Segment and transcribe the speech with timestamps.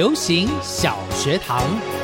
[0.00, 1.99] 流行小学堂。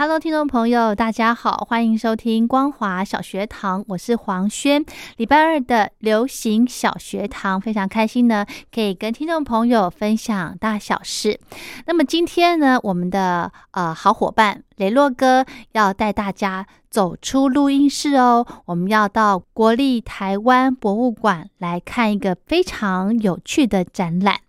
[0.00, 4.82] ，Hello，听众朋友，大家好，欢迎收听光华小学堂，我是黄轩。
[5.18, 11.38] 礼拜二的流行小学堂，非常开心呢，可以跟听众朋友分享大小事。
[11.84, 24.40] 那么今天呢，我们的呃好伙伴雷洛哥要带大家走出录音室哦，我们要到国立台湾博物馆来看一个非常有趣的展览。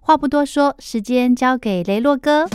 [0.00, 2.48] 话不多说，时间交给雷洛哥。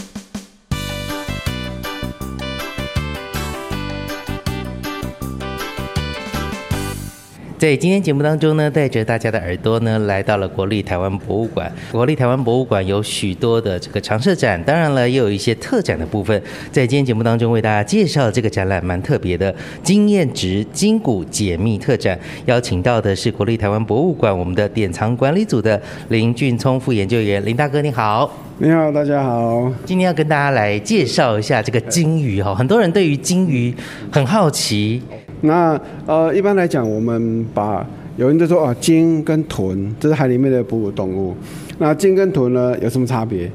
[7.62, 11.72] 在今天节目当中呢，带着大家的耳朵呢，来到了国立台湾博物馆。
[11.92, 16.42] 国立台湾博物馆有许多的这个常设展，当然了，也有一些特展的部分。
[16.72, 19.54] 在今天节目当中为大家介绍这个展览，蛮特别的
[19.84, 22.20] 经验值筋骨解密特展。
[22.48, 28.36] 邀请到的是国立台湾博物馆我们的典藏管理组的林俊聪副研究员，林大哥你好。
[28.58, 29.72] 你好，大家好。
[29.86, 33.72] 今天要跟大家来介绍一下这个金鱼哈，很多人对于金鱼
[34.12, 35.00] 很好奇。
[35.42, 37.86] 那呃，一般来讲，我们把
[38.18, 41.36] 有人就说啊，鲸跟豚这是海里面的哺乳动物。
[41.80, 43.50] 那鲸跟豚呢有什么差别？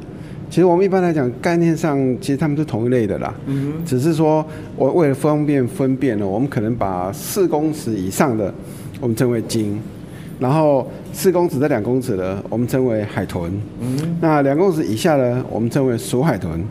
[0.48, 3.34] 其实我们一般来讲概念上，其实它们是同一类的啦。
[3.46, 4.44] 嗯只是说
[4.76, 8.52] 我为了方便分辨呢，我们可能把四公尺以上的
[9.00, 9.78] 我们称为鲸，
[10.40, 13.52] 然后四公尺到两公尺的我们称为海豚。
[13.80, 14.16] 嗯。
[14.20, 16.64] 那两公尺以下的我们称为鼠海豚。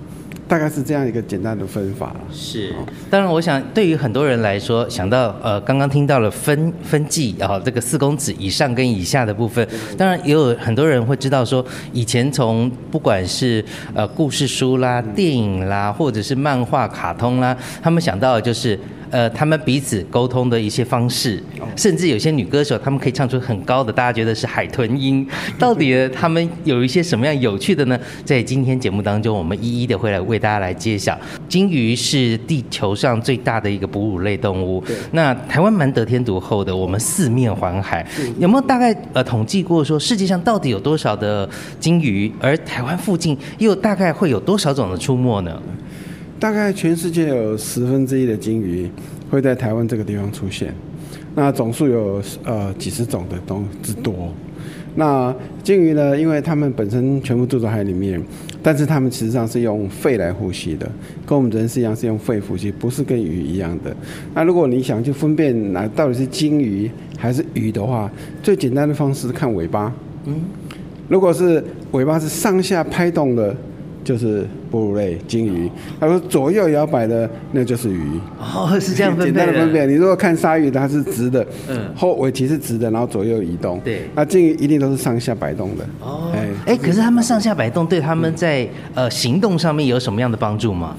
[0.47, 2.19] 大概是这样一个简单的分法了。
[2.31, 2.73] 是，
[3.09, 9.67] 当然，我想对于很多人来说，想到呃，刚刚听到了分分季啊，这个四公尺以上跟以下的部分，
[9.97, 13.63] 当然也有很多人会知道说，以前从不管是
[13.93, 18.79] 呃故事书啦、电影啦，或者是漫画、卡通啦，他们想到的就是。
[19.15, 21.41] 呃，他们彼此沟通的一些方式，
[21.77, 25.25] 甚至有些女歌手，她们可以唱出很高的，大家觉得是海豚音。
[25.57, 27.97] 到底他们有一些什么样有趣的呢？
[28.25, 31.17] 在今天节目当中，我们一一的会来为大家来揭晓。
[31.47, 34.83] 鲸鱼是地球上最大的一个哺乳类动物。
[35.13, 38.05] 那台湾蛮得天独厚的，我们四面环海，
[38.37, 41.49] 有没有大概呃统计过说世界上到底有多少的
[41.79, 42.29] 鲸鱼？
[42.41, 45.57] 而台湾附近又大概会有多少种的出没呢？
[46.45, 48.87] 大概全世界有十分之一的鲸鱼
[49.31, 50.71] 会在台湾这个地方出现，
[51.33, 54.31] 那总数有呃几十种的东之多。
[54.93, 58.23] 那鲸鱼呢，因为它们本身全部住在海里面，
[58.61, 60.87] 但是它们实际上是用肺来呼吸的，
[61.25, 63.91] 跟我们人是一样是用肺呼吸，不是跟鱼一样的。
[64.35, 68.07] 那如果你想去分辨哪到底是鲸鱼还是鱼的话，
[68.43, 69.91] 最简单的方式是看尾巴。
[70.25, 70.35] 嗯，
[71.09, 73.57] 如果是尾巴是上下拍动的。
[74.05, 78.19] 就是哺乳类鲸鱼，他说左右摇摆的那就是鱼。
[78.39, 79.89] 哦，是这样分 简单的分辨。
[79.89, 83.79] 你如果看鲨鱼，它是直的，嗯，后尾鳍是直的，然后左右移动。
[83.83, 85.83] 对，那鲸鱼一定都是上下摆动的。
[85.99, 90.95] 哦，哎，哎，可是他们上下摆动对他们在呃行动上面有什么样的帮助吗？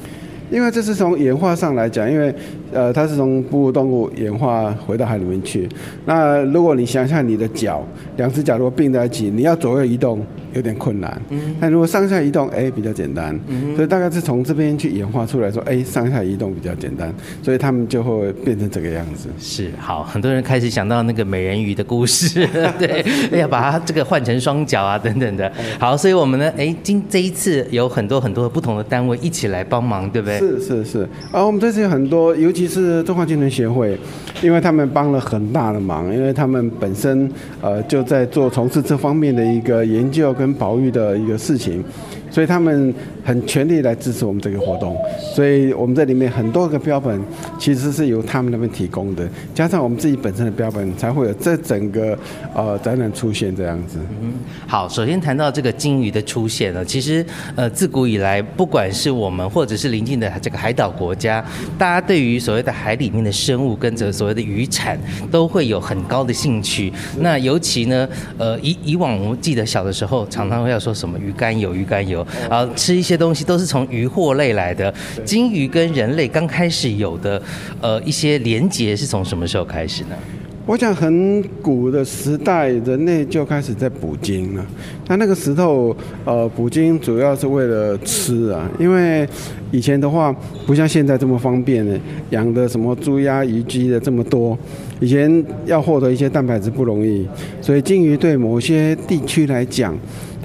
[0.49, 2.33] 因为这是从演化上来讲，因为
[2.76, 5.69] 呃它是从哺乳动物演化回到海里面去。
[6.04, 7.82] 那如果你想象你的脚，
[8.16, 10.25] 两只脚如果并在一起，你要左右移动。
[10.54, 17.12] 有点困难，嗯但如果上下移动，哎，比较简单，嗯所以大概是从这边去演化出来说，哎，上下移动比较简单，
[17.42, 19.28] 所以他们就会变成这个样子。
[19.39, 22.48] 是，好，很多人开始想到那个美人鱼的故事，
[22.78, 23.04] 对，
[23.39, 25.53] 要把它这个换成双脚啊，等等的。
[25.78, 30.39] 好，所以我们呢，哎，今这一次有很多很多不同的单位一起来帮忙，对不对？
[30.39, 33.97] 是是是，啊，我们这次有很多，尤其是中华精神协会，
[34.42, 37.30] 因为他们帮了很大的忙，因为他们本身
[37.60, 40.53] 呃就在做从事这方面的一个研究跟。
[40.59, 41.84] 保育的一个事情，
[42.36, 42.94] 所以他们
[43.24, 44.94] 很全力来支持我们这个活动。
[45.34, 47.18] 所以我们这里面很多个标本
[47.59, 52.18] 其实是由他们那边提供的，加上我们自己本身的标本，才会有这整个
[52.54, 53.98] 呃展览出现这样子。
[54.21, 54.34] 嗯
[54.66, 57.24] 好，首先谈到这个鲸鱼的出现呢，其实
[57.54, 61.42] 呃自古以来，不管是我们或者是邻近的这个海岛国家，
[61.78, 64.98] 大家对于所谓的海里面的生物跟着所谓的渔产，
[65.30, 66.92] 都会有很高的兴趣。
[67.21, 68.06] 那尤其呢，
[68.36, 74.93] 呃以以往我们记得小的时候，常常会要说什么鱼肝油、鱼肝油，然后吃一些东西都是从鱼货类来的。
[75.25, 77.41] 鲸鱼跟人类刚开始有的
[77.81, 80.17] 呃一些连结是从什么时候开始呢？
[80.67, 84.67] 我想很古的时代，人类就开始在捕鲸了。
[85.07, 89.25] 那那个时候，呃，捕鲸主要是为了吃啊，因为
[89.71, 90.34] 以前的话
[90.67, 91.97] 不像现在这么方便呢，
[92.31, 94.59] 养的什么猪鸭鱼鸡的这么多，
[94.99, 97.25] 以前要获得一些蛋白质不容易，
[97.63, 99.97] 所以鲸鱼对某些地区来讲。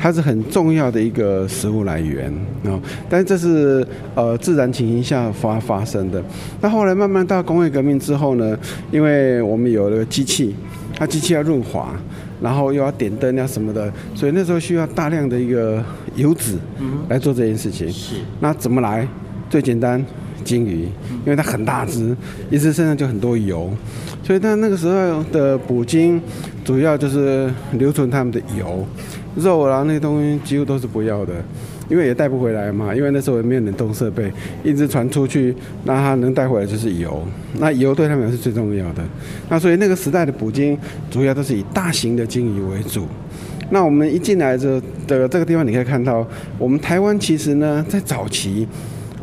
[0.02, 2.34] 它是很重要的一个食物来源
[2.66, 2.74] 啊，
[3.08, 6.20] 但是这是呃自然情形下发发生的。
[6.60, 8.58] 那后来慢慢到工业革命之后呢，
[8.92, 10.56] 因为我们有了机器，
[10.98, 11.94] 它机器要润滑，
[12.42, 15.84] 然后又要点灯啊什么的，所以那时候需要大量的一个
[16.16, 16.58] 油脂
[17.08, 17.88] 来做这件事情。
[17.92, 18.16] 是。
[18.40, 19.08] 那怎么来？
[19.52, 20.04] 最简单，
[20.44, 20.86] 鲸鱼，
[21.26, 22.18] 因为它很大只，
[22.50, 23.70] 一只身上就很多油，
[24.24, 26.20] 所以它那个时候的捕鲸
[26.66, 28.84] 主要就是留存它们的油。
[29.36, 31.34] 肉啊，那些东西几乎都是不要的，
[31.90, 32.94] 因为也带不回来嘛。
[32.94, 34.32] 因为那时候也没有冷冻设备，
[34.64, 35.56] 一直传出去，
[35.86, 37.24] 那它能带回来就是油。
[37.60, 39.02] 那油对他们是最重要的。
[39.50, 40.78] 那所以那个时代的捕鲸
[41.10, 43.06] 主要都是以大型的鲸鱼为主。
[43.70, 46.28] 那我们一进来这的这个地方，你可以看到，
[46.60, 48.68] 我们台湾其实呢，在早期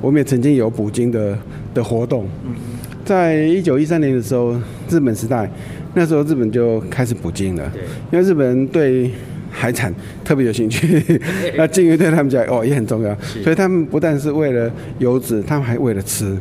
[0.00, 1.38] 我们也曾经有捕鲸的
[1.74, 2.26] 的活动。
[3.04, 4.54] 在一九一三年的时候，
[4.88, 5.50] 日本时代，
[5.94, 7.72] 那时候日本就开始捕鲸了。
[8.10, 9.10] 因为日本人对
[9.58, 9.92] 海产
[10.24, 11.20] 特别有兴趣，
[11.58, 13.12] 那鲸鱼对他们讲哦也很重要，
[13.42, 14.70] 所以他们不但是为了
[15.00, 16.38] 油脂，他们还为了吃，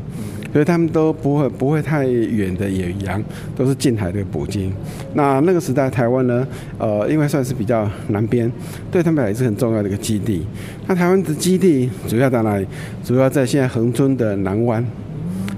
[0.54, 3.24] 所以他们都不会不会太远的远洋，
[3.56, 4.72] 都是近海的捕鲸。
[5.16, 6.48] 那那个时代台湾呢，
[6.78, 8.52] 呃，因为算是比较南边，
[8.92, 10.46] 对他们也是很重要的一个基地。
[10.86, 12.68] 那台湾的基地主要在哪里？
[13.04, 14.86] 主要在现在恒春的南湾，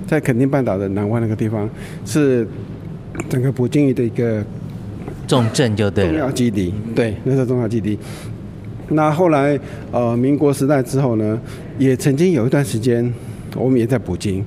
[0.08, 1.70] 在垦丁半岛的南湾那个地方，
[2.06, 2.48] 是
[3.28, 4.42] 整个捕鲸鱼的一个。
[5.30, 7.98] 重镇就对了，重要基地，对，那是重要基地。
[8.90, 9.58] 那后来，
[9.92, 11.40] 呃，民国时代之后呢，
[11.78, 13.14] 也曾经有一段时间，
[13.56, 14.44] 我们也在捕鲸。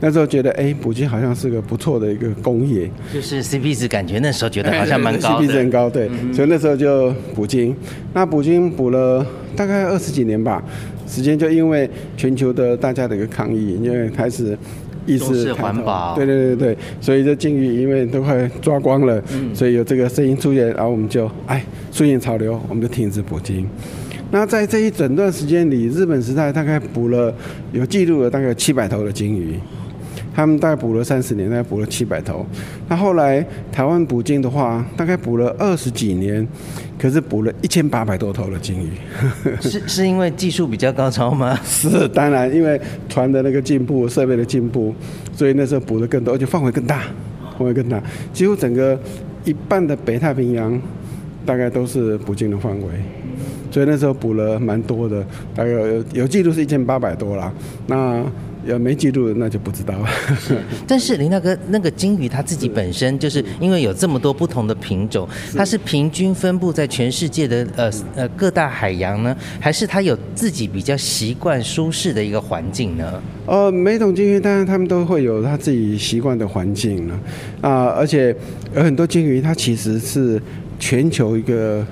[0.00, 6.10] 那时候觉得，哎，捕鲸好像是个不错的一个工业，就是 CP 值感觉那时候觉得好像蛮高，CP 值很高，对。
[6.30, 7.74] 所以那时候就捕鲸。
[8.12, 9.24] 那捕鲸捕了
[9.56, 10.62] 大概二十几年吧，
[11.06, 11.88] 时间就因为
[12.18, 14.58] 全球的大家的一个抗议，因为开始。
[15.06, 19.22] 意识环保，对对对对，所以这鲸鱼因为都快抓光了，
[19.54, 23.66] 所以有这个声音出现，然后我们就哎顺应潮流，我们就停止捕鲸。
[24.30, 27.34] 那在这一整段时间里，日本时代大概捕了
[27.72, 29.56] 有记录了大概七百头的鲸鱼。
[30.34, 32.44] 他们大概捕了三十年，大概捕了七百头。
[32.88, 36.46] 那后来台湾捕鲸的话，大概捕了二十几年，
[36.98, 38.90] 可是捕了一千八百多头的鲸鱼。
[39.60, 41.58] 是是因为技术比较高超吗？
[41.64, 44.94] 是，当然，因为船的那个进步、设备的进步，
[45.34, 47.02] 所以那时候捕的更多，而且范围更大，
[47.58, 48.02] 范围更大，
[48.32, 48.98] 几乎整个
[49.44, 50.80] 一半的北太平洋
[51.44, 52.88] 大概都是捕鲸的范围。
[53.70, 55.24] 所以那时候捕了蛮多的，
[55.54, 57.50] 大概有有记录是一千八百多啦。
[57.86, 58.22] 那
[58.66, 60.08] 要没记录，那就不知道了。
[60.86, 73.22] 但是林大哥，那个金鱼它自己本身就是因为有这么多不同的品种，它是平均分布在全世界的呃呃各大海洋呢，还是它有自己比较习惯舒适的一个环境呢？
[73.46, 77.20] 呃，每种金鱼当然它们都会有它自己习惯的环境了
[77.60, 78.34] 啊，而且
[78.74, 80.40] 有很多金鱼它其实是
[80.78, 81.84] 全球一个。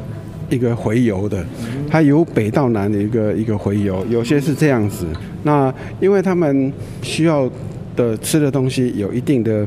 [0.50, 1.46] 一个洄游的，
[1.88, 5.06] 它由北到南的一个一个洄游，有些是这样子。
[5.42, 7.50] 那因为他们需要
[7.96, 9.66] 的吃的东西有一定的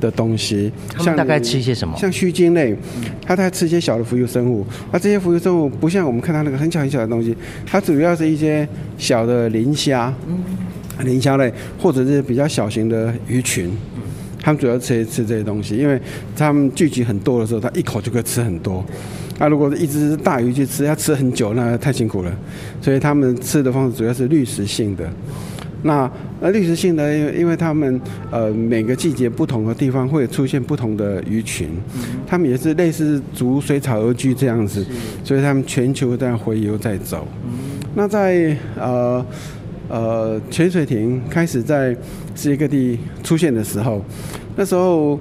[0.00, 1.96] 的东西，像大概吃一些什么？
[1.96, 2.76] 像须鲸类，
[3.24, 4.66] 它在吃一些小的浮游生物。
[4.92, 10.12] 那这些浮游生物不像我们看到那个很小很小的东西，它主要是一些小的磷虾，
[11.04, 13.70] 磷虾类或者是比较小型的鱼群。
[14.44, 15.96] 他们主要吃吃这些东西，因为
[16.34, 18.84] 他们聚集很多的时候，它一口就可以吃很多。
[19.42, 22.32] 那如果是一只大鱼去吃，要吃很久，那太辛苦了。
[22.80, 25.04] 所以他们吃的方式主要是滤食性的。
[25.82, 26.08] 那
[26.40, 31.70] 那滤食性的，因为因为他们呃每个季节不同的地方会出现不同的鱼群，
[32.24, 34.86] 他们也是类似逐水草而居这样子，
[35.24, 37.26] 所以他们全球在洄游在走。
[37.96, 39.26] 那在呃
[39.88, 41.90] 呃潜水艇开始在
[42.36, 44.04] 世界各地出现的时候，
[44.54, 45.18] 那时候。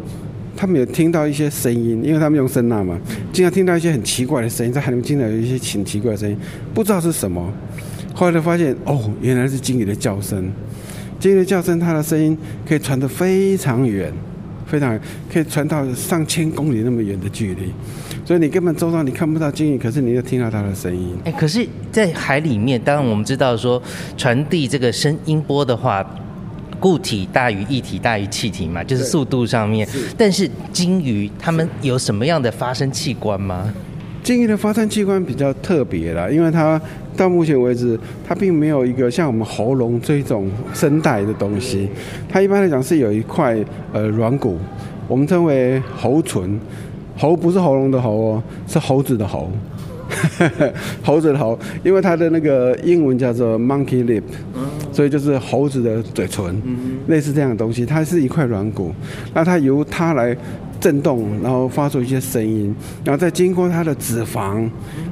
[0.61, 2.95] 他们有听到一些声音，因为他们用声呐嘛，
[3.33, 6.37] 经常听到一些很奇怪的声音，在海里面经常有一些很奇怪的声音，
[6.71, 7.51] 不知道是什么。
[8.13, 10.51] 后来就发现，哦，原来是鲸鱼的叫声。
[11.19, 14.13] 鲸鱼的叫声，它的声音可以传得非常远，
[14.67, 14.99] 非常
[15.33, 17.73] 可以传到上千公里那么远的距离，
[18.23, 21.17] 所以你根本周遭你看不到鲸鱼，可是你又听到它的声音。
[21.23, 23.81] 哎，可是，在海里面，当然我们知道说，
[24.15, 26.05] 传递这个声音波的话，
[26.81, 29.87] 固体大于液体大于气体嘛，就是速度上面。
[30.17, 33.71] 但是鲸鱼它们有什么样的发声器官吗？
[34.23, 36.81] 鲸鱼的发声器官比较特别啦，因为它
[37.15, 41.87] 到目前为止，它并没有一个像我们喉咙这种声带的东西。
[42.27, 43.57] 它一般来讲是有一块
[43.93, 44.57] 呃软骨，
[45.07, 46.59] 我们称为喉唇。
[47.17, 49.51] 喉不是喉咙的喉哦，是猴子的喉。
[51.01, 54.23] 猴子的喉，因为它的那个英文叫做 monkey lip，
[54.91, 56.61] 所以就是猴子的嘴唇，
[57.07, 57.85] 类似这样的东西。
[57.85, 58.93] 它是一块软骨，
[59.33, 60.35] 那它由它来
[60.79, 64.69] 震动，然后发出一些声音，然后再经过它的脂肪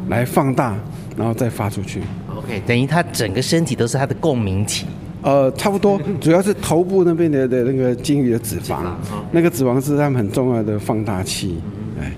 [0.09, 0.77] 来放大，
[1.17, 2.01] 然后再发出去。
[2.35, 4.85] OK，等于它整个身体都是它的共鸣体。
[5.21, 8.85] 呃，差不多，主要是头部那边的的那个鲸鱼的脂肪，
[9.31, 11.57] 那个脂肪是它们很重要的放大器。
[11.99, 12.09] 哎，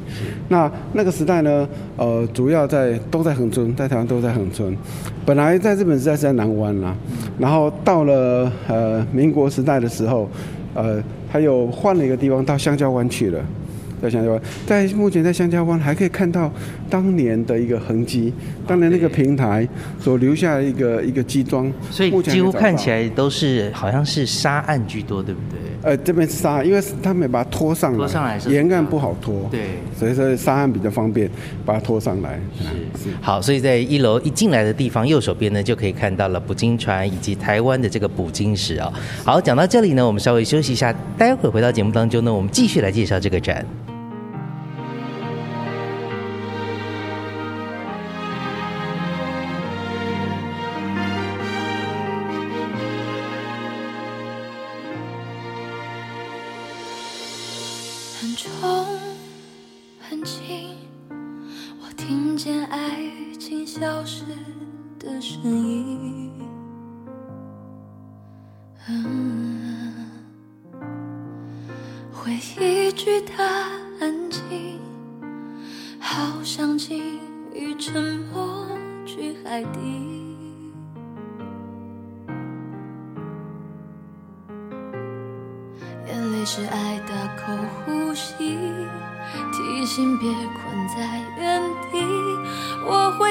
[0.52, 4.76] 那那个时代呢，呃，主要在都在恒春，在台湾都在恒春。
[5.26, 6.94] 本来在日本时代是在南湾啦，
[7.40, 10.30] 然后到了呃民国时代的时候，
[10.74, 13.40] 呃，还有换了一个地方到香蕉湾去了。
[14.02, 16.52] 在香蕉湾，在目前在香蕉湾还可以看到
[16.90, 18.34] 当年的一个痕迹，
[18.68, 19.66] 当年那个平台
[20.00, 25.60] 所留下的一个一个基桩，所以几乎看起来都是好像是沙岸居多，对不对？
[25.84, 31.30] 呃，这边是沙，因为他们把它拖上来，拖上来是沿岸不好拖，对所以说沙岸比较方便，
[31.66, 32.40] 把它拖上来。
[32.58, 32.64] 是
[33.04, 33.10] 是。
[33.22, 38.94] 好，所以在一楼一进来的地方，右手边呢就可以看到了捕鲸船以及台湾的这个捕鲸石啊。
[39.26, 43.66] 好，讲到这里呢，我们稍微休息一下，待会儿回到节目当中呢，我们继续来介绍这个展。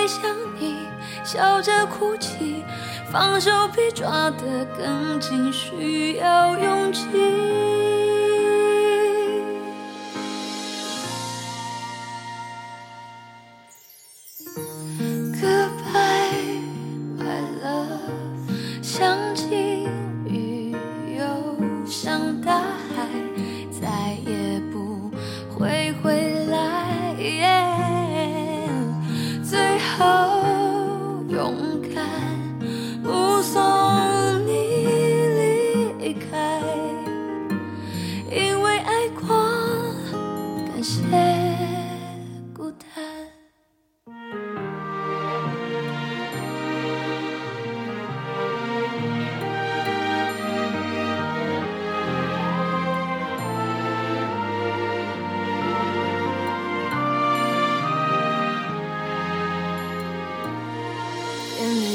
[0.00, 0.22] 会想
[0.58, 0.76] 你，
[1.22, 2.64] 笑着哭泣，
[3.12, 7.04] 放手比抓得更紧，需要勇气。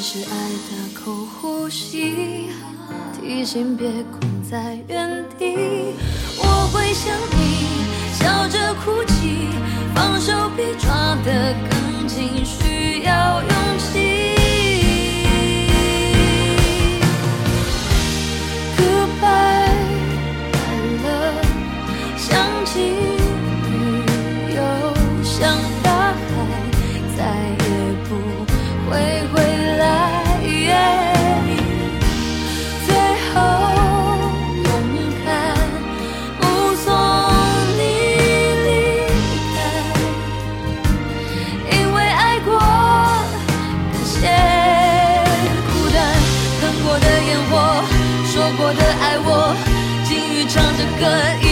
[0.08, 2.48] 是爱的口呼吸，
[3.20, 5.56] 提醒别困在原地。
[6.38, 9.50] 我会想你，笑着哭泣，
[9.96, 12.45] 放手比抓得更紧，
[50.98, 51.45] 鱼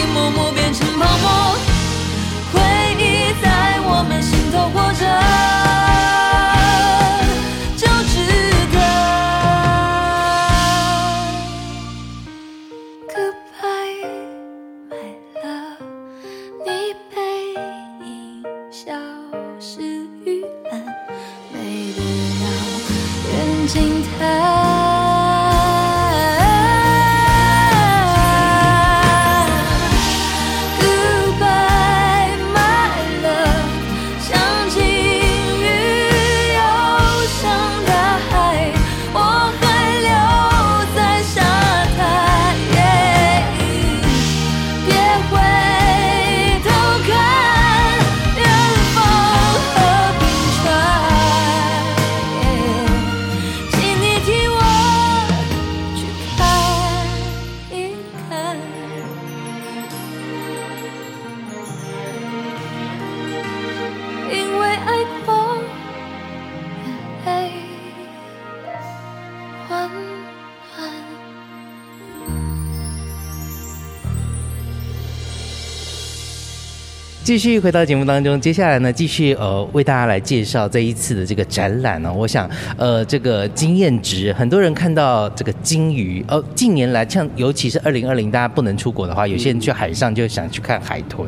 [77.34, 82.48] 继续回到节目当中，接下来呢，继续呃为大家来介绍这一次的这个展览呢、我想
[82.78, 91.28] 呃这个经验值，很多人看到这个鲸鱼，呃近年来像尤其是二零二零大家不能出国的话，有些人去海上就想去看海豚。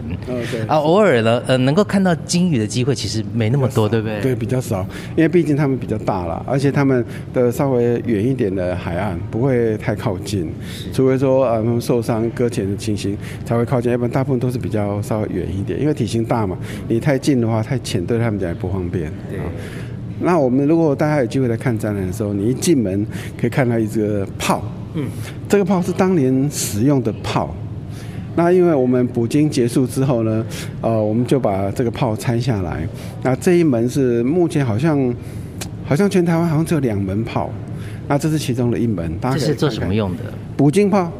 [0.68, 4.22] 啊，偶尔呢，呃，能够看到鲸鱼的机会其实没那么多，对不对？
[4.22, 4.86] 对，比较少，
[5.16, 10.54] 因为毕竟他们比较大了，而且他们的稍微远一点的海岸不会太靠近，
[10.94, 19.12] 除非说呃他们受伤搁浅的情形才会靠近，要不然大部分都是比较稍微远一点，因为体型大嘛，你太近的话太浅对他们讲也不方便。
[19.30, 19.46] 对啊
[20.22, 23.06] 那我们如果大家有机会来看展览的时候，你一进门
[23.38, 25.06] 可以看到一个炮，嗯，
[25.50, 27.54] 这个炮是当年使用的炮。
[28.38, 30.46] 那因为我们捕鲸结束之后呢，
[30.80, 32.88] 呃，我们就把这个炮拆下来。
[33.24, 35.14] 那这一门是目前好像，
[35.86, 37.50] 好像全台湾好像只有两门炮，
[38.08, 39.14] 那这是其中的一门。
[39.20, 39.94] 大家是做什么？
[39.94, 40.24] 用的？
[40.56, 41.12] 捕鲸炮，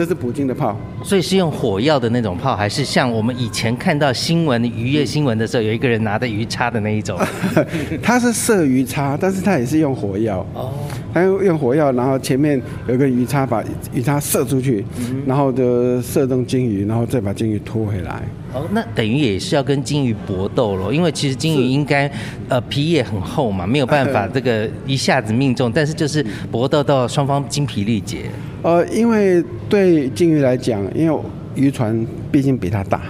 [0.00, 0.74] 这是捕鲸的炮。
[1.04, 7.18] 所以是用火药的那种炮，还是像我们以前看到新闻渔业新闻的时候，有一个人拿着鱼叉的那一种？
[8.02, 10.38] 它是射鱼叉，但是它也是用火药。
[10.54, 10.72] 哦，
[11.12, 14.82] 它用用火药，然后前面有一个鱼叉，把鱼叉射出去，
[15.26, 18.22] 然后就射中鲸鱼，然后再把鲸鱼拖回来。
[18.54, 22.10] 哦，那等于也是要跟鲸鱼搏斗咯，因为其实鲸鱼应该
[22.48, 28.30] 呃皮也很厚嘛，没有办法 这个一下子命中，但是就是搏斗到双方精疲力竭。
[28.62, 31.20] 呃，因为对鲸鱼来讲，因为
[31.54, 33.00] 渔船毕竟比它大，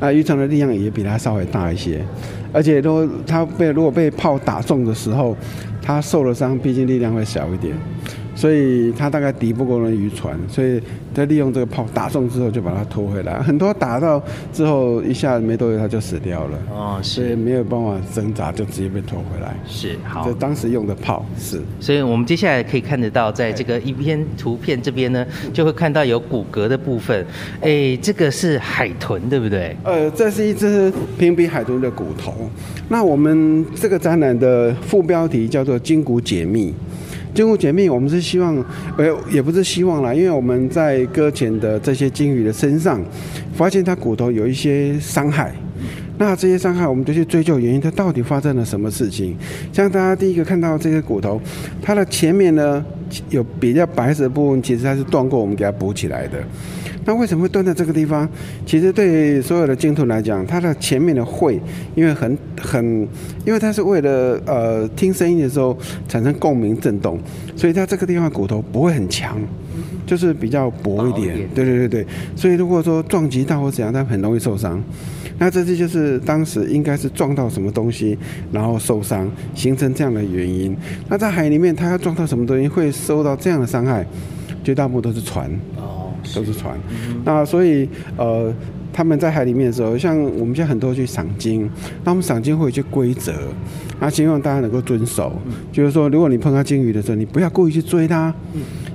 [0.00, 2.00] 啊、渔船的力量也比它稍微大一些，
[2.52, 5.36] 而且都它被如果被炮打中的时候，
[5.80, 7.74] 它受了伤，毕竟力量会小一点，
[8.38, 10.80] 所以它大概敌不过那渔船，所以
[11.12, 14.22] 它利用这个炮打中之后就把它拖回来，很多打到
[14.52, 19.56] 之后一下没多久它就死掉了，哦，所以没有办法挣扎，就直接被拖回来。
[19.66, 20.32] 是好这。
[20.34, 21.60] 当时用的炮是。
[21.80, 27.26] 所以我们接下来可以看得到，在这个一篇图片这边呢，就会看到有骨骼的部分。
[27.60, 29.76] 哎，这个是海豚，对不对？
[29.82, 32.48] 呃，这是一只平鼻海豚的骨头。
[32.88, 36.72] 那我们这个展览的副标题叫做“筋骨解密”。
[37.38, 38.56] 筋骨解密，我们是希望，
[38.96, 43.00] 呃，也不是希望啦，因为我们在搁浅的这些鲸鱼的身上，
[43.54, 45.54] 发现它骨头有一些伤害。
[46.18, 49.36] 那这些伤害，我们就去追究原因，它到底发生了什么事情？
[49.72, 51.40] 像大家第一个看到这个骨头，
[51.80, 52.84] 它的前面呢
[53.30, 56.38] 有比较白色的部分，其实它是断过，我们给它补起来的。
[57.04, 58.28] 那为什么会断在这个地方？
[58.66, 61.58] 其实对所有的鲸豚来讲，它的前面的喙，
[61.94, 62.84] 因为很很，
[63.46, 65.74] 因为它是为了呃听声音的时候
[66.06, 67.18] 产生共鸣震动，
[67.56, 69.40] 所以它这个地方骨头不会很强，
[70.04, 71.48] 就是比较薄一点薄一点。
[71.54, 74.82] 对对对对，所以如果说撞击到或怎样，它很容易受伤。
[75.38, 78.18] 那这些就是当时应该是撞到什么东西，
[78.50, 80.76] 然后受伤，形成这样的原因。
[81.08, 84.04] 那在海里面，它要撞到什么东西会受到这样的伤害？
[84.64, 85.48] 绝大部分都是船。
[85.76, 86.76] 哦，都是船。
[87.24, 88.52] 那所以呃，
[88.98, 91.70] 他们在海里面的时候，像我们现在很多去赏鲸，
[92.02, 93.32] 那我们赏鲸会有一些规则，
[94.00, 95.40] 那希望大家能够遵守。
[95.70, 98.34] 就是说，如果你碰到鲸鱼的时候，你不要故意去追它，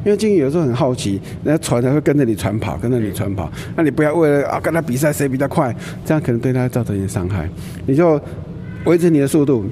[0.03, 7.47] 因为鲸鱼有时候很好奇，人家船才会跟着你船跑，跟着你船跑，那你不要为了啊跟它比赛谁比较快，这样可能对它造成一些伤害。
[7.85, 8.19] 你就
[8.83, 9.63] 维持你的速度，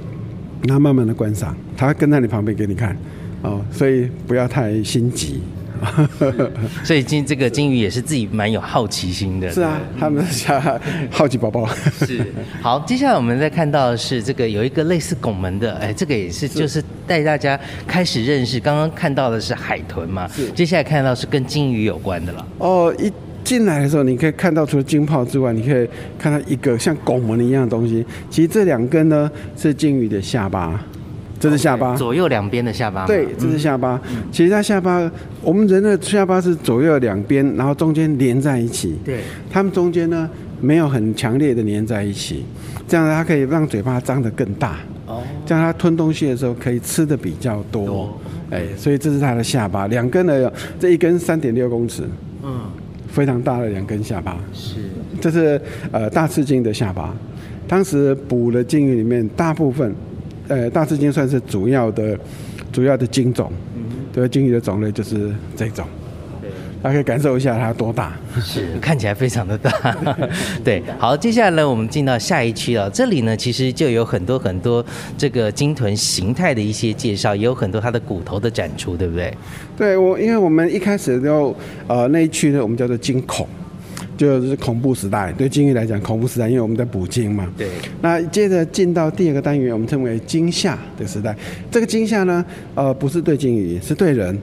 [0.66, 2.96] 然后慢慢的观赏，它会跟在你旁边给你看。
[3.42, 5.42] 哦，所以不要太心急。
[6.84, 9.50] 所以金这个金鱼也是自己蛮有好奇心的。
[9.52, 11.68] 是啊，他们家好奇宝宝。
[12.06, 12.26] 是，
[12.62, 18.60] 好，接下来我们再看到的是这个有一个类似拱门的，哎，这个也是就是带大家开始认识。
[18.60, 22.48] 刚刚看到的是海豚嘛，接下来看到是跟金鱼有关的了。
[22.60, 23.12] 哦，一
[23.44, 28.06] 进来的时候，你可以看到除了金泡之外，你可以看到一个像拱门一样的东西。
[28.30, 30.80] 其实这两根呢是鲸鱼的下巴，
[31.42, 31.96] 这是下巴。
[31.96, 33.08] 左右两边的下巴吗。
[33.08, 34.00] 对，这是下巴。
[34.32, 38.96] 其实它下巴，我们人的下巴是左右两边，然后中间连在一起。
[39.04, 40.30] 对，它们中间呢
[40.62, 42.46] 没有很强烈的连在一起，
[42.88, 44.78] 这样它可以让嘴巴张得更大。
[45.08, 47.86] 哦，这样它吞东西的时候可以吃的比较多。
[47.86, 48.20] 多
[48.52, 52.04] 哎，所以这是它的下巴，两根的，这一根三点六公尺，
[52.44, 52.60] 嗯，
[53.08, 54.38] 非常大的两根下巴。
[54.54, 54.76] 是，
[55.20, 55.60] 这是
[55.92, 57.16] 呃大赤鲸的下巴。
[57.68, 59.96] 当时捕的鲸鱼里面，大部分，
[60.52, 62.20] 呃，大赤鲸算是主要的
[62.74, 63.50] 主要的鲸种。
[64.12, 65.86] 对，鲸鱼的种类就是这种。
[66.84, 68.12] 大家可以感受一下它多大。
[68.42, 69.72] 是，看起来非常的大。
[70.62, 72.90] 对，好，接下来呢，我们进到下一区了。
[72.90, 74.84] 这里呢，其实就有很多很多
[75.18, 79.34] 这个鲸豚形态的一些介绍，也有很多它的骨头的展出，对不对？
[79.78, 81.56] 对我，因为我们一开始就
[81.88, 83.48] 呃那一区呢，我们叫做鲸恐，
[84.22, 85.32] 就是恐怖时代。
[85.34, 87.52] 对鲸鱼来讲，恐怖时代，因为我们在捕鲸嘛。
[87.58, 87.68] 对，
[88.02, 91.36] 那接着进到第二个单元，我们称为惊吓的时代。
[91.72, 94.38] 这个惊吓呢，呃，不是对鲸鱼，是对人。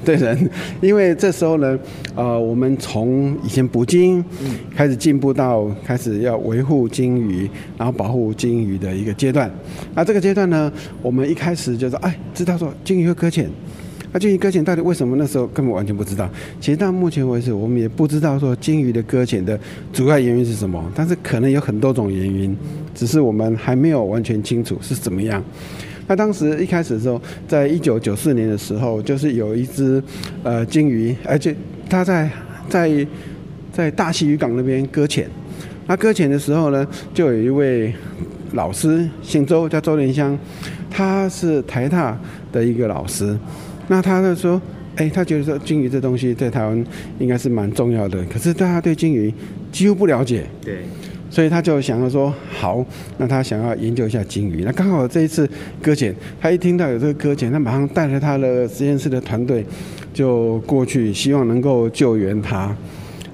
[0.02, 0.48] 对人，
[0.80, 1.78] 因为这时候呢，
[2.14, 4.24] 呃，我们从以前捕鲸
[4.74, 9.50] 开始进步到开始要维护鲸鱼，然后保护鲸鱼的一个阶段。
[9.94, 13.50] 那这个阶段呢，我们一开始就是哎，知道说鲸鱼会搁浅。
[14.12, 15.14] 那鲸鱼搁浅到底为什么？
[15.16, 16.28] 那时候根本完全不知道。
[16.60, 19.58] 其实到目前为止，我们也不知道说鲸鱼的搁浅的
[19.92, 22.56] 主要原因是什么，但是可能有很多种原因，
[22.94, 25.42] 只是我们还没有完全清楚是怎么样。
[26.08, 30.02] 那当时一开始的时候，在一九九四年的时候，就是有一只
[30.42, 31.54] 呃鲸鱼，而且
[31.88, 32.28] 它在
[32.68, 33.06] 在
[33.72, 35.28] 在大溪渔港那边搁浅。
[35.86, 37.94] 那搁浅的时候呢，就有一位
[38.54, 40.36] 老师，姓周，叫周连香，
[40.90, 42.18] 他是台大
[42.50, 43.38] 的一个老师。
[43.90, 44.62] 那他就说，
[44.94, 46.86] 哎，他觉得说鲸鱼这东西在台湾
[47.18, 49.34] 应该是蛮重要的，可是大家对鲸鱼
[49.72, 50.44] 几乎不了解。
[50.64, 50.82] 对，
[51.28, 52.86] 所以他就想要说，好，
[53.18, 54.62] 那他想要研究一下鲸鱼。
[54.64, 55.50] 那刚好这一次
[55.82, 59.66] 搁浅，他一听到有这个搁浅，他马上带着他的实验室的团队
[60.14, 62.72] 就过去，希望能够救援它。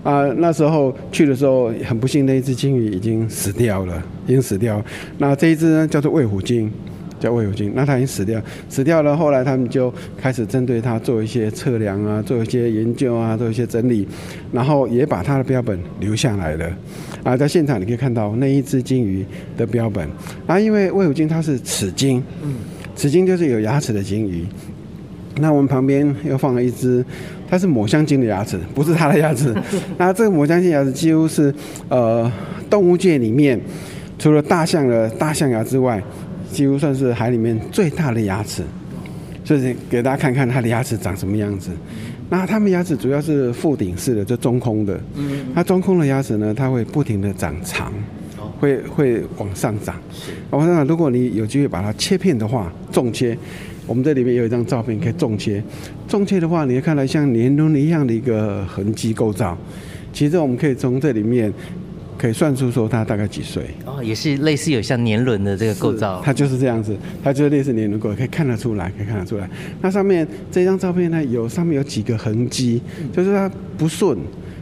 [0.03, 4.83] 啊，那时候去的时候很不幸，那一只鲸鱼已经死掉了，已经死掉。
[5.19, 6.73] 那这一只呢，叫做卫虎鲸。
[7.19, 9.17] 叫魏虎金，那他已经死掉，死掉了。
[9.17, 14.07] 后来他们就开始针对他做一些测量啊，做一些研究啊，做一些整理，
[14.53, 16.71] 然后也把他的标本留下来了。
[17.25, 19.25] 啊，在现场你可以看到那一只鲸鱼
[19.57, 20.09] 的标本。
[20.47, 22.55] 啊，因为魏虎金它是齿鲸，嗯，
[22.95, 24.45] 齿鲸就是有牙齿的鲸鱼。
[25.39, 27.05] 那我们旁边又放了一只，
[27.49, 29.55] 它是抹香鲸的牙齿，不是它的牙齿。
[29.99, 31.53] 那这个抹香鲸牙齿几乎是
[31.89, 32.31] 呃
[32.71, 33.61] 动物界里面
[34.19, 36.03] 除了大象的大象牙之外。
[36.57, 38.63] 几乎算是海里面最大的牙齿，
[39.45, 41.71] 就是给大家看看它的牙齿长什么样子。
[42.31, 44.99] 那它们牙齿主要是覆顶式的，就中空的。
[45.17, 45.45] 嗯。
[45.55, 47.93] 那中空的牙齿呢，它会不停的长长，
[48.59, 49.97] 会会往上长。
[50.49, 53.37] 往上长，如果你有机会把它切片的话，重切，
[53.87, 55.63] 我们这里面有一张照片可以重切。
[56.09, 59.55] 重切的话，你会看到像年轮一样的一个痕迹构造。
[60.11, 61.53] 其实我们可以从这里面。
[62.27, 69.49] 可以算出说他大概几岁哦，也是类似有像年轮的这个构造，它就是这样子，它就是类似年轮构，可以看得出来，可以看得出来。
[69.81, 74.19] 那上面这张照片呢，有上面有几个痕迹，就是它不顺，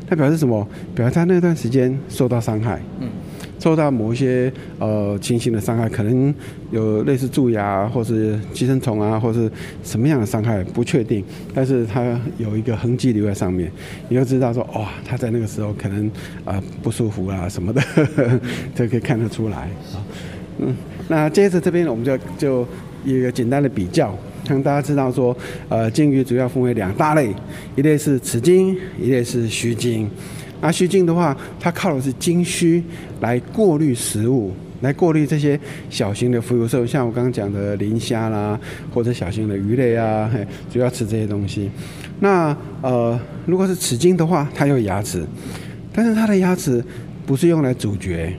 [0.07, 0.69] 它表示什么？
[0.95, 2.83] 表示它那段时间受到伤害。
[3.01, 3.09] 嗯。
[3.65, 6.35] 受到某一些呃轻型的伤害，可能
[6.71, 9.51] 有类似蛀牙，或是寄生虫啊，或是
[9.83, 11.25] 什么样的伤害不确定，
[11.55, 13.73] 但是它有一个痕迹留在上面，
[14.11, 16.11] 你就知道说，哇，他在那个时候可能
[16.45, 17.83] 啊不舒服啊什么的，
[18.77, 19.97] 这可以看得出来啊。
[20.59, 20.77] 嗯，
[21.09, 22.69] 那接着这边我们就就
[23.03, 24.15] 一个简单的比较，
[24.47, 25.35] 让大家知道说，
[25.71, 27.35] 呃，鲸鱼主要分为两大类，
[27.77, 30.07] 一类是雌鲸，一类是须鲸。
[30.65, 32.83] 那须鲸的话，它靠的是鲸须
[33.21, 34.51] 来过滤食物，
[34.81, 38.59] 来过滤这些小型的浮游兽，像我刚刚讲的磷虾啦，
[38.91, 40.31] 或者小型的鱼类啊，
[40.73, 41.71] 主要吃这些东西。
[42.21, 45.23] 那呃，如果是齿鲸的话，它有牙齿，
[45.93, 46.83] 但是它的牙齿
[47.27, 48.35] 不是用来咀嚼，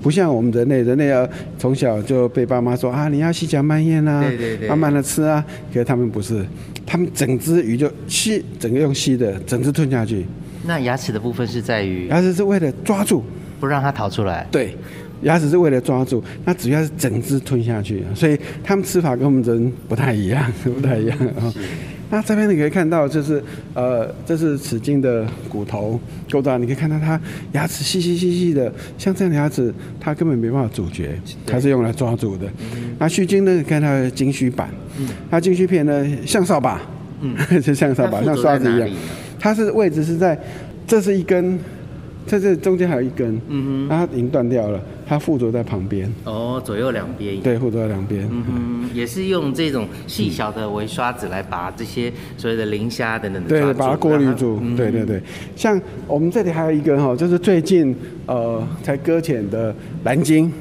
[0.00, 4.24] 不像我们人类，人类要从小就被爸妈说啊，你要细嚼慢咽啊，
[4.68, 6.46] 慢慢的吃啊，可是他们不是，
[6.86, 10.24] 他们整只鱼就吸，整个用吸的，整只吞下去。
[10.66, 13.24] 那牙齿的部分是在于，牙齿是为了抓住，
[13.60, 14.46] 不让它逃出来。
[14.50, 14.76] 对，
[15.22, 21.52] 牙齿是为了抓住，那主要是整只吞下去，所以他们吃法跟我们人不太一样， 不太一样啊。
[22.08, 23.42] 那这边你可以看到，就是
[23.74, 25.98] 呃，这是齿鲸的骨头
[26.30, 31.10] 构造，你可以看到它牙齿细细细细的，像这样的牙齿，它根本没办法咀嚼，
[31.44, 32.46] 它是用来抓住的。
[32.98, 34.70] 那须鲸呢，看它的鲸须板，
[35.28, 36.80] 它鲸须片呢像扫把，
[37.22, 38.88] 嗯， 就像扫把，像刷子一样。
[39.46, 40.36] 它是位置是在，
[40.88, 41.56] 这是一根，
[42.26, 46.12] 在这中间还有一根，嗯哼，它已经断掉了，它附着在旁边。
[46.24, 47.40] 哦，左右两边。
[47.42, 48.28] 对，附着在两边。
[48.28, 53.48] 嗯哼，也是用这种细小的微刷子来把这些所谓的磷虾等等的。
[53.48, 54.60] 对，把它过滤住。
[54.76, 55.22] 对对对，
[55.54, 57.94] 像我们这里还有一根哈，就是最近
[58.26, 60.52] 呃才搁浅的蓝鲸。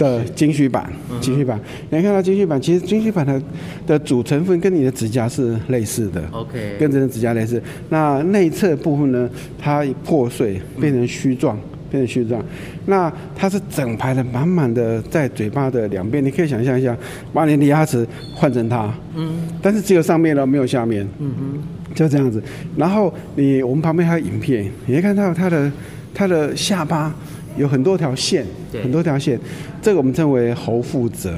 [0.00, 1.60] 的金须板，金须板，
[1.90, 3.40] 你看到金须板，其实金须板的
[3.86, 7.62] 的主成分跟你的指甲是类似的，OK，跟人的指甲类似。
[7.90, 11.54] 那内侧部分呢，它破碎变成须状，
[11.90, 12.42] 变成虚状。
[12.86, 16.96] 那它是整排的，满满的在嘴巴的两边，你可以想象一下，
[17.34, 22.42] 把你的牙齿换成它，嗯，但是只有上面了，没有下面，嗯哼，就这样子。
[22.74, 25.70] 然后你我们旁边还有影片，你可以看到它的
[26.14, 27.14] 它的下巴。
[27.60, 28.46] 有很多条线，
[28.82, 29.38] 很多条线，
[29.82, 31.34] 这个我们称为喉腹折，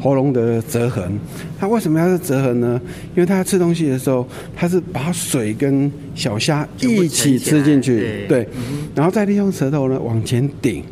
[0.00, 1.12] 喉咙的折痕。
[1.58, 2.80] 它为什么要是折痕呢？
[3.14, 8.48] 因为它吃东西的时候，它是把水跟小虾一起吃进去，对，
[8.94, 10.82] 然后再利用舌头呢往前顶，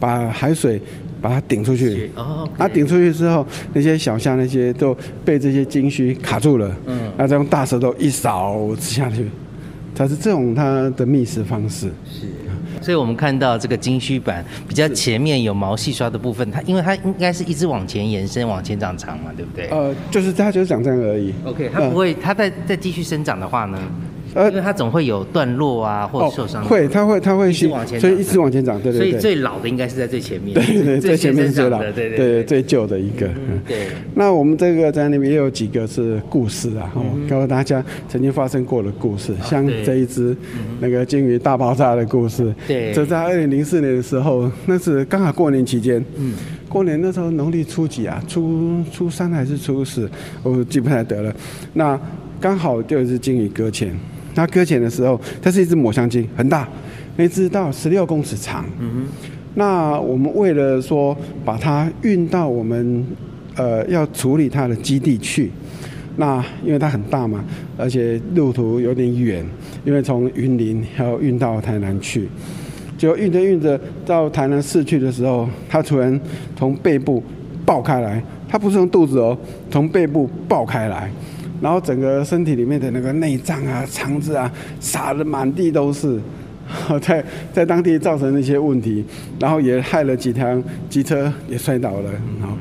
[0.00, 0.80] 把海水
[1.22, 2.10] 把它顶出去。
[2.16, 6.76] 哦，啊，顶出去之后，那些小虾那些都被这些金须卡住了。
[6.86, 6.98] 嗯。
[7.16, 9.28] 那再用大舌头一扫吃下去，
[9.94, 11.88] 它是这种它的觅食方式。
[12.80, 19.68] 所以我们看到这个金须板比较前面有毛细刷的部分，它因为它应该是一直往前延伸、往前长长嘛，对不对？
[19.68, 21.34] 呃，就是它就是长这样而已。
[21.44, 23.78] OK，它不会，它再再继续生长的话呢，
[24.34, 26.68] 呃因为它总会有段落啊或者受伤的。
[26.68, 29.18] 会，它会，它会一直往前所以一直往前长，对对所以。
[29.20, 33.26] 最老的应该是在最前面，对对，最前面先最老，的，对对对最旧的一个。
[33.26, 33.88] 嗯对。
[34.14, 40.36] 那我们这个在那边也有几个是故事啊，哦，告诉大家曾经发生过的故事，像这一只
[40.80, 42.54] 那个鲸鱼大爆炸的故事。
[42.66, 46.04] 对这在二零零四年的时候，那是刚好过年期间。
[46.16, 46.34] 嗯，
[46.68, 48.22] 过年那时候农历初几啊？
[48.28, 50.08] 初初三还是初四？
[50.42, 51.34] 我记不太得了。
[51.74, 51.98] 那
[52.40, 53.94] 刚好就有一只鲸鱼搁浅。
[54.38, 56.68] 那搁浅的时候，它是一只抹香鲸，很大，
[57.16, 58.64] 那只到十六公尺长。
[58.78, 59.08] 嗯
[59.54, 63.04] 那我们为了说把它运到我们
[63.56, 65.50] 呃要处理它的基地去，
[66.18, 67.44] 那因为它很大嘛，
[67.76, 69.44] 而且路途有点远，
[69.84, 72.28] 因为从云林要运到台南去，
[72.96, 76.20] 就运着运着到台南市去的时候，它突然
[76.56, 77.20] 从背部
[77.66, 79.36] 爆开来，它不是从肚子哦，
[79.68, 81.10] 从背部爆开来。
[81.60, 86.20] 然后整个身体里面的那个内脏啊、肠子啊，撒的满地都是，
[87.00, 89.04] 在在当地造成了一些问题，
[89.40, 92.56] 然后也害了几辆机车也摔倒了，好，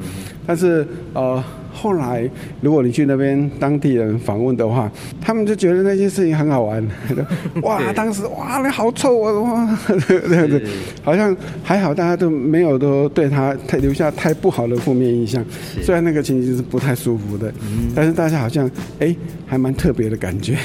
[0.46, 1.44] 但是呃。
[1.78, 2.28] 后来，
[2.60, 6.86] 如果你去那边当地人访问的话，他们就觉得那件事情很好玩。
[7.62, 9.32] 哇，当时哇，那好臭啊！
[9.42, 10.62] 哇， 这样子，
[11.04, 15.46] 好像还好，大家都没有都对他太留下太不好的负面印象。
[15.84, 17.54] 虽然那个情景是不太舒服的，
[17.96, 20.58] 但是大家好像哎，还蛮特别的感觉。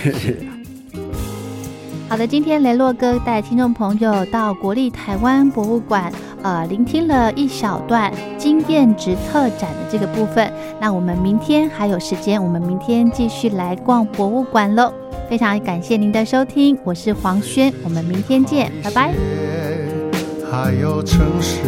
[2.09, 10.53] 好的，今天雷洛哥带听众朋友到国立台湾博物馆，呃，聆听了一小段经验值特展的这个部分。
[10.81, 14.93] 那我们明天还有时间，我们明天继续来逛博物馆喽。
[15.31, 19.15] 非常感谢您的收听，我是黄轩，我们明天见，拜拜。
[20.51, 21.61] 还有城市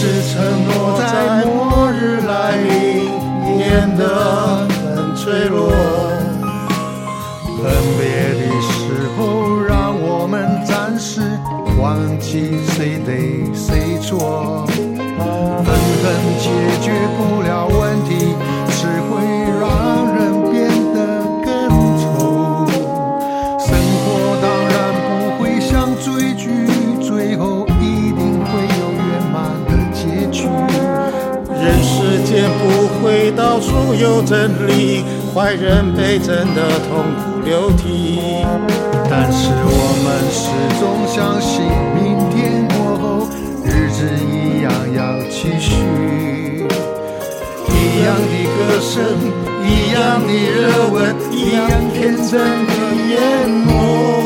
[0.00, 2.68] 是承诺在末日来临
[3.58, 4.02] 变得
[4.94, 5.72] 很脆弱。
[7.60, 7.66] 分
[7.98, 8.06] 别
[8.38, 8.70] 的时
[9.16, 9.18] 候，
[9.60, 11.20] 让我们暂时
[11.80, 14.64] 忘记谁对谁错。
[14.68, 16.04] 愤恨
[16.38, 16.46] 解
[16.80, 17.82] 决不了问
[34.00, 38.20] 有真理，坏人被真的痛哭流涕。
[39.10, 40.46] 但是我们始
[40.78, 43.26] 终相信，明天过后，
[43.64, 45.74] 日子一样要继续。
[47.70, 48.94] 一样的歌声，
[49.66, 50.56] 一样的热
[50.92, 50.96] 吻，
[51.32, 52.30] 一样天真
[52.66, 52.72] 的
[53.08, 53.16] 眼
[53.66, 54.17] 眸。